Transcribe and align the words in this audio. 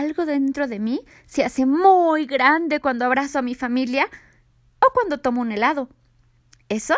algo 0.00 0.24
dentro 0.24 0.66
de 0.66 0.78
mí 0.78 1.04
se 1.26 1.44
hace 1.44 1.66
muy 1.66 2.26
grande 2.26 2.80
cuando 2.80 3.04
abrazo 3.04 3.38
a 3.38 3.42
mi 3.42 3.54
familia 3.54 4.08
o 4.80 4.92
cuando 4.92 5.18
tomo 5.18 5.40
un 5.40 5.52
helado. 5.52 5.88
Eso 6.68 6.96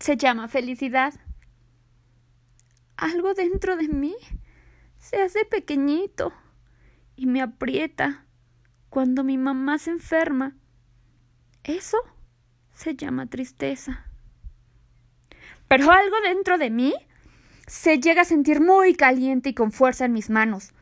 se 0.00 0.16
llama 0.16 0.48
felicidad. 0.48 1.14
Algo 2.96 3.34
dentro 3.34 3.76
de 3.76 3.88
mí 3.88 4.16
se 4.98 5.20
hace 5.20 5.44
pequeñito 5.44 6.32
y 7.22 7.26
me 7.26 7.40
aprieta 7.40 8.24
cuando 8.90 9.22
mi 9.22 9.38
mamá 9.38 9.78
se 9.78 9.92
enferma. 9.92 10.56
Eso 11.62 11.96
se 12.74 12.96
llama 12.96 13.26
tristeza. 13.26 14.06
Pero 15.68 15.92
algo 15.92 16.16
dentro 16.24 16.58
de 16.58 16.70
mí 16.70 16.92
se 17.68 18.00
llega 18.00 18.22
a 18.22 18.24
sentir 18.24 18.60
muy 18.60 18.96
caliente 18.96 19.50
y 19.50 19.54
con 19.54 19.70
fuerza 19.70 20.06
en 20.06 20.12
mis 20.12 20.30
manos 20.30 20.72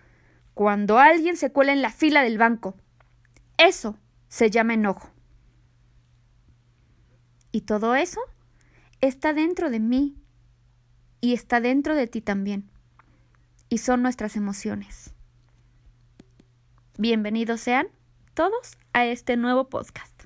cuando 0.55 0.98
alguien 0.98 1.37
se 1.37 1.52
cuela 1.52 1.74
en 1.74 1.83
la 1.83 1.91
fila 1.91 2.23
del 2.23 2.38
banco. 2.38 2.75
Eso 3.59 3.98
se 4.28 4.48
llama 4.48 4.72
enojo. 4.72 5.11
Y 7.52 7.62
todo 7.62 7.95
eso 7.97 8.22
está 9.02 9.34
dentro 9.34 9.69
de 9.69 9.80
mí 9.80 10.16
y 11.20 11.34
está 11.34 11.61
dentro 11.61 11.95
de 11.95 12.06
ti 12.06 12.22
también. 12.22 12.70
Y 13.69 13.77
son 13.77 14.00
nuestras 14.00 14.36
emociones. 14.36 15.12
Bienvenidos 17.02 17.62
sean 17.62 17.88
todos 18.34 18.77
a 18.92 19.06
este 19.06 19.38
nuevo 19.38 19.70
podcast. 19.70 20.25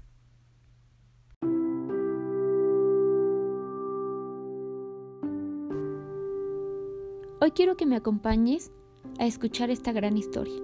Hoy 7.40 7.52
quiero 7.54 7.76
que 7.76 7.86
me 7.86 7.94
acompañes 7.94 8.72
a 9.20 9.24
escuchar 9.24 9.70
esta 9.70 9.92
gran 9.92 10.16
historia, 10.16 10.60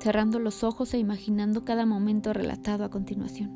cerrando 0.00 0.38
los 0.38 0.62
ojos 0.64 0.92
e 0.92 0.98
imaginando 0.98 1.64
cada 1.64 1.86
momento 1.86 2.34
relatado 2.34 2.84
a 2.84 2.90
continuación. 2.90 3.50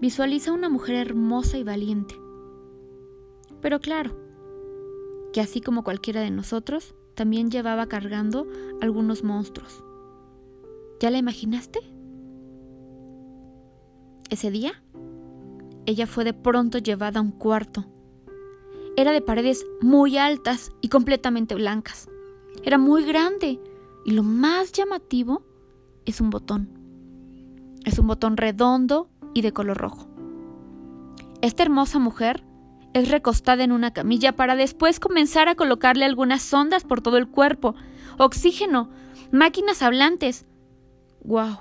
Visualiza 0.00 0.50
una 0.50 0.68
mujer 0.68 0.96
hermosa 0.96 1.56
y 1.56 1.62
valiente. 1.62 2.16
Pero 3.60 3.78
claro, 3.78 4.18
que 5.32 5.40
así 5.40 5.60
como 5.60 5.84
cualquiera 5.84 6.20
de 6.20 6.32
nosotros, 6.32 6.96
también 7.18 7.50
llevaba 7.50 7.88
cargando 7.88 8.46
algunos 8.80 9.24
monstruos. 9.24 9.84
¿Ya 11.00 11.10
la 11.10 11.18
imaginaste? 11.18 11.80
Ese 14.30 14.50
día, 14.50 14.80
ella 15.84 16.06
fue 16.06 16.24
de 16.24 16.32
pronto 16.32 16.78
llevada 16.78 17.18
a 17.18 17.22
un 17.22 17.32
cuarto 17.32 17.84
era 18.98 19.12
de 19.12 19.20
paredes 19.20 19.64
muy 19.80 20.18
altas 20.18 20.72
y 20.80 20.88
completamente 20.88 21.54
blancas. 21.54 22.08
Era 22.64 22.78
muy 22.78 23.04
grande 23.04 23.60
y 24.04 24.10
lo 24.10 24.24
más 24.24 24.72
llamativo 24.72 25.44
es 26.04 26.20
un 26.20 26.30
botón. 26.30 26.68
Es 27.84 28.00
un 28.00 28.08
botón 28.08 28.36
redondo 28.36 29.08
y 29.34 29.42
de 29.42 29.52
color 29.52 29.76
rojo. 29.76 30.08
Esta 31.42 31.62
hermosa 31.62 32.00
mujer 32.00 32.42
es 32.94 33.10
recostada 33.10 33.64
en 33.64 33.72
una 33.72 33.92
camilla 33.92 34.34
para 34.34 34.56
después 34.56 35.00
comenzar 35.00 35.48
a 35.48 35.54
colocarle 35.54 36.04
algunas 36.04 36.42
sondas 36.42 36.84
por 36.84 37.00
todo 37.00 37.16
el 37.16 37.28
cuerpo, 37.28 37.74
oxígeno, 38.18 38.90
máquinas 39.30 39.82
hablantes. 39.82 40.46
¡Guau! 41.20 41.58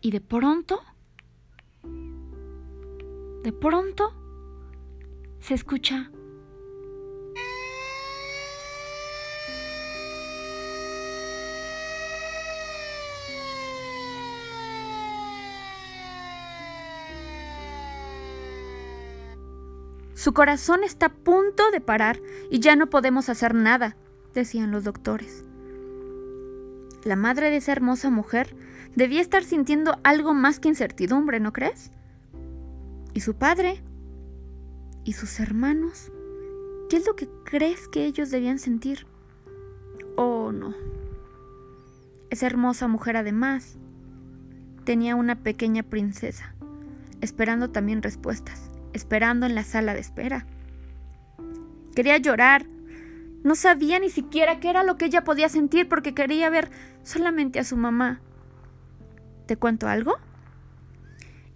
Y 0.00 0.10
de 0.10 0.20
pronto, 0.20 0.80
de 3.42 3.52
pronto, 3.52 4.12
se 5.40 5.54
escucha 5.54 6.10
Su 20.22 20.34
corazón 20.34 20.84
está 20.84 21.06
a 21.06 21.12
punto 21.12 21.72
de 21.72 21.80
parar 21.80 22.20
y 22.48 22.60
ya 22.60 22.76
no 22.76 22.88
podemos 22.88 23.28
hacer 23.28 23.56
nada, 23.56 23.96
decían 24.34 24.70
los 24.70 24.84
doctores. 24.84 25.44
La 27.02 27.16
madre 27.16 27.50
de 27.50 27.56
esa 27.56 27.72
hermosa 27.72 28.08
mujer 28.08 28.54
debía 28.94 29.20
estar 29.20 29.42
sintiendo 29.42 29.98
algo 30.04 30.32
más 30.32 30.60
que 30.60 30.68
incertidumbre, 30.68 31.40
¿no 31.40 31.52
crees? 31.52 31.90
¿Y 33.14 33.18
su 33.22 33.34
padre? 33.34 33.82
¿Y 35.02 35.14
sus 35.14 35.40
hermanos? 35.40 36.12
¿Qué 36.88 36.98
es 36.98 37.06
lo 37.08 37.16
que 37.16 37.28
crees 37.42 37.88
que 37.88 38.04
ellos 38.04 38.30
debían 38.30 38.60
sentir? 38.60 39.08
Oh, 40.14 40.52
no. 40.52 40.72
Esa 42.30 42.46
hermosa 42.46 42.86
mujer 42.86 43.16
además 43.16 43.76
tenía 44.84 45.16
una 45.16 45.42
pequeña 45.42 45.82
princesa, 45.82 46.54
esperando 47.20 47.70
también 47.70 48.02
respuestas, 48.02 48.70
esperando 48.92 49.46
en 49.46 49.54
la 49.54 49.64
sala 49.64 49.94
de 49.94 50.00
espera. 50.00 50.46
Quería 51.94 52.16
llorar. 52.18 52.66
No 53.44 53.54
sabía 53.54 53.98
ni 53.98 54.08
siquiera 54.08 54.60
qué 54.60 54.70
era 54.70 54.84
lo 54.84 54.96
que 54.96 55.06
ella 55.06 55.24
podía 55.24 55.48
sentir 55.48 55.88
porque 55.88 56.14
quería 56.14 56.48
ver 56.48 56.70
solamente 57.02 57.58
a 57.58 57.64
su 57.64 57.76
mamá. 57.76 58.20
¿Te 59.46 59.56
cuento 59.56 59.88
algo? 59.88 60.16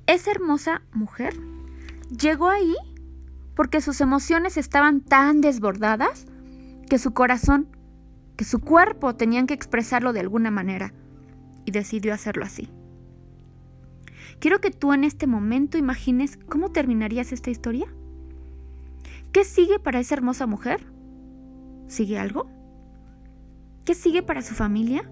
Esa 0.06 0.30
hermosa 0.30 0.82
mujer 0.92 1.34
llegó 2.10 2.48
ahí 2.48 2.74
porque 3.54 3.80
sus 3.80 4.00
emociones 4.00 4.56
estaban 4.56 5.00
tan 5.00 5.40
desbordadas 5.40 6.26
que 6.88 6.98
su 6.98 7.12
corazón, 7.12 7.68
que 8.36 8.44
su 8.44 8.60
cuerpo 8.60 9.16
tenían 9.16 9.46
que 9.46 9.54
expresarlo 9.54 10.12
de 10.12 10.20
alguna 10.20 10.50
manera, 10.50 10.92
y 11.64 11.70
decidió 11.72 12.14
hacerlo 12.14 12.44
así. 12.44 12.70
Quiero 14.40 14.60
que 14.60 14.70
tú 14.70 14.92
en 14.92 15.04
este 15.04 15.26
momento 15.26 15.78
imagines 15.78 16.38
cómo 16.48 16.70
terminarías 16.70 17.32
esta 17.32 17.50
historia. 17.50 17.86
¿Qué 19.32 19.44
sigue 19.44 19.78
para 19.78 20.00
esa 20.00 20.14
hermosa 20.14 20.46
mujer? 20.46 20.86
¿Sigue 21.88 22.18
algo? 22.18 22.48
¿Qué 23.84 23.94
sigue 23.94 24.22
para 24.22 24.42
su 24.42 24.54
familia? 24.54 25.10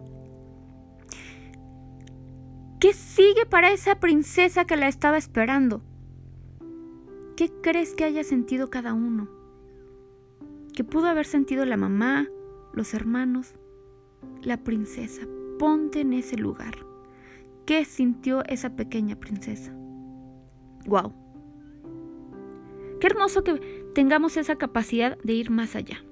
¿Qué 2.80 2.92
sigue 2.92 3.46
para 3.46 3.72
esa 3.72 4.00
princesa 4.00 4.66
que 4.66 4.76
la 4.76 4.88
estaba 4.88 5.16
esperando? 5.16 5.82
¿Qué 7.36 7.50
crees 7.62 7.94
que 7.94 8.04
haya 8.04 8.24
sentido 8.24 8.68
cada 8.68 8.92
uno? 8.92 9.28
¿Qué 10.74 10.84
pudo 10.84 11.06
haber 11.06 11.24
sentido 11.24 11.64
la 11.64 11.76
mamá, 11.76 12.28
los 12.72 12.94
hermanos, 12.94 13.54
la 14.42 14.58
princesa? 14.58 15.22
Ponte 15.58 16.00
en 16.00 16.12
ese 16.12 16.36
lugar. 16.36 16.94
¿Qué 17.66 17.86
sintió 17.86 18.44
esa 18.47 18.76
pequeña 18.76 19.16
princesa? 19.16 19.72
¡Wow! 20.86 21.14
Qué 23.00 23.06
hermoso 23.06 23.42
que 23.42 23.54
tengamos 23.94 24.36
esa 24.36 24.56
capacidad 24.56 25.16
de 25.22 25.32
ir 25.32 25.50
más 25.50 25.75
allá. 25.75 26.04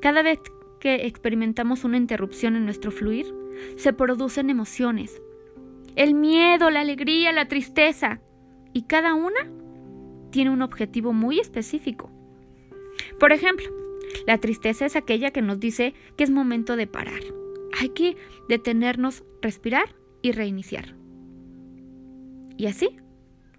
Cada 0.00 0.22
vez 0.22 0.40
que 0.80 1.06
experimentamos 1.06 1.84
una 1.84 1.96
interrupción 1.96 2.56
en 2.56 2.64
nuestro 2.64 2.90
fluir, 2.90 3.32
se 3.76 3.92
producen 3.92 4.50
emociones. 4.50 5.22
El 5.94 6.14
miedo, 6.14 6.70
la 6.70 6.80
alegría, 6.80 7.32
la 7.32 7.46
tristeza, 7.46 8.20
y 8.72 8.82
cada 8.82 9.14
una 9.14 9.48
tiene 10.30 10.50
un 10.50 10.62
objetivo 10.62 11.12
muy 11.12 11.38
específico. 11.38 12.10
Por 13.20 13.32
ejemplo, 13.32 13.66
la 14.26 14.38
tristeza 14.38 14.86
es 14.86 14.96
aquella 14.96 15.30
que 15.30 15.42
nos 15.42 15.60
dice 15.60 15.94
que 16.16 16.24
es 16.24 16.30
momento 16.30 16.74
de 16.74 16.88
parar. 16.88 17.22
Hay 17.78 17.90
que 17.90 18.16
detenernos, 18.48 19.24
respirar 19.42 19.94
y 20.22 20.32
reiniciar. 20.32 20.94
Y 22.56 22.66
así, 22.66 22.88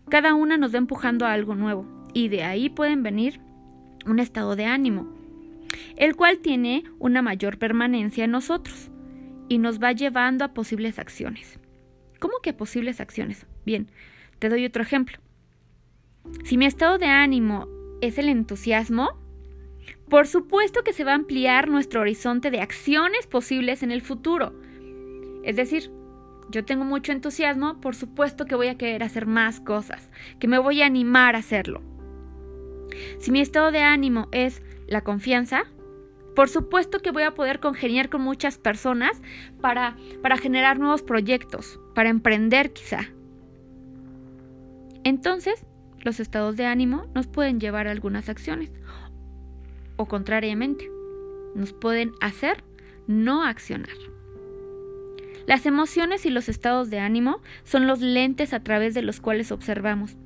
cada 0.10 0.34
una 0.34 0.58
nos 0.58 0.74
va 0.74 0.78
empujando 0.78 1.26
a 1.26 1.34
algo 1.34 1.56
nuevo 1.56 1.86
y 2.14 2.30
de 2.30 2.44
ahí 2.44 2.70
pueden 2.70 3.04
venir 3.04 3.42
un 4.06 4.20
estado 4.20 4.56
de 4.56 4.66
ánimo, 4.66 5.14
el 5.98 6.16
cual 6.16 6.40
tiene 6.40 6.84
una 7.00 7.22
mayor 7.22 7.58
permanencia 7.58 8.24
en 8.24 8.32
nosotros 8.32 8.90
y 9.50 9.58
nos 9.58 9.82
va 9.82 9.92
llevando 9.92 10.46
a 10.46 10.54
posibles 10.54 11.00
acciones. 11.00 11.60
¿Cómo 12.20 12.36
que 12.42 12.54
posibles 12.54 13.02
acciones? 13.02 13.46
Bien, 13.66 13.90
te 14.40 14.50
doy 14.50 14.66
otro 14.66 14.82
ejemplo. 14.82 15.18
Si 16.44 16.58
mi 16.58 16.66
estado 16.66 16.98
de 16.98 17.08
ánimo 17.08 17.68
es 18.02 18.18
el 18.18 18.30
entusiasmo, 18.30 19.25
por 20.10 20.28
supuesto 20.28 20.84
que 20.84 20.94
se 20.94 21.04
va 21.04 21.12
a 21.12 21.16
ampliar 21.16 21.68
nuestro 21.68 22.02
horizonte 22.02 22.52
de 22.52 22.62
acciones 22.62 23.28
posibles 23.28 23.84
en 23.84 23.92
el 23.92 24.02
futuro. 24.02 24.54
Es 25.44 25.56
decir, 25.56 25.92
yo 26.50 26.64
tengo 26.64 26.86
mucho 26.86 27.12
entusiasmo, 27.12 27.82
por 27.82 27.96
supuesto 27.96 28.46
que 28.46 28.56
voy 28.56 28.68
a 28.68 28.78
querer 28.78 29.04
hacer 29.04 29.26
más 29.26 29.60
cosas, 29.60 30.10
que 30.40 30.48
me 30.48 30.60
voy 30.60 30.82
a 30.82 30.86
animar 30.86 31.36
a 31.36 31.40
hacerlo. 31.40 31.82
Si 33.20 33.32
mi 33.32 33.42
estado 33.42 33.72
de 33.72 33.80
ánimo 33.80 34.28
es 34.32 34.62
la 34.88 35.02
confianza, 35.02 35.64
Por 36.36 36.50
supuesto 36.50 37.00
que 37.00 37.12
voy 37.12 37.24
a 37.24 37.34
poder 37.34 37.62
congeniar 37.62 38.10
con 38.10 38.22
muchas 38.22 38.58
personas 38.58 39.22
para, 39.62 39.96
para 40.22 40.38
generar 40.38 40.78
nuevos 40.78 41.02
proyectos, 41.02 41.80
para 41.96 42.10
emprender 42.10 42.74
quizá. 42.74 43.06
Entonces, 45.06 45.66
los 46.00 46.20
estados 46.20 46.58
de 46.58 46.66
ánimo 46.66 47.06
nos 47.16 47.28
pueden 47.28 47.60
llevar 47.60 47.88
a 47.88 47.92
algunas 47.92 48.28
acciones. 48.28 48.72
O 49.98 50.06
contrariamente, 50.08 50.90
nos 51.56 51.74
pueden 51.74 52.14
hacer 52.22 52.64
no 53.08 53.44
accionar. 53.44 53.96
Las 55.48 55.66
emociones 55.66 56.26
y 56.26 56.32
los 56.32 56.50
estados 56.50 56.90
de 56.90 57.00
ánimo 57.00 57.40
son 57.64 57.88
los 57.88 58.02
lentes 58.02 58.54
a 58.54 58.62
través 58.62 58.94
de 58.94 59.04
los 59.04 59.22
cuales 59.22 59.52
observamos. 59.52 60.18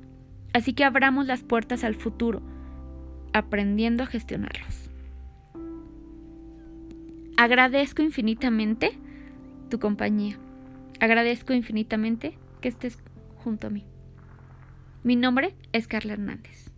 Así 0.52 0.72
que 0.72 0.84
abramos 0.84 1.26
las 1.26 1.42
puertas 1.42 1.84
al 1.84 1.94
futuro, 1.94 2.40
aprendiendo 3.32 4.02
a 4.02 4.06
gestionarlos. 4.06 4.90
Agradezco 7.36 8.02
infinitamente 8.02 8.98
tu 9.68 9.78
compañía. 9.78 10.38
Agradezco 11.00 11.52
infinitamente 11.52 12.36
que 12.60 12.68
estés 12.68 12.98
junto 13.36 13.68
a 13.68 13.70
mí. 13.70 13.84
Mi 15.02 15.16
nombre 15.16 15.54
es 15.72 15.86
Carla 15.86 16.14
Hernández. 16.14 16.69